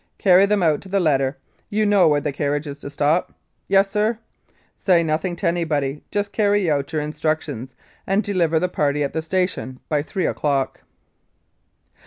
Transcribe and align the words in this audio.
"Carry 0.17 0.47
them 0.47 0.63
out 0.63 0.81
to 0.81 0.89
the 0.89 0.99
letter 0.99 1.37
you 1.69 1.85
know 1.85 2.07
where 2.07 2.19
the 2.19 2.31
carriage 2.31 2.65
is 2.65 2.79
to 2.79 2.89
stop?" 2.89 3.33
"Yes, 3.67 3.91
sir." 3.91 4.17
"Say 4.75 5.03
nothing 5.03 5.35
to 5.35 5.47
anybody, 5.47 6.01
just 6.09 6.31
carry 6.31 6.71
out 6.71 6.91
your 6.91 7.03
instruc 7.03 7.41
tions, 7.41 7.75
and 8.07 8.23
deliver 8.23 8.57
the 8.59 8.67
party 8.67 9.03
at 9.03 9.13
the 9.13 9.21
station 9.21 9.79
by 9.89 10.01
three 10.01 10.25
o'clock." 10.25 10.81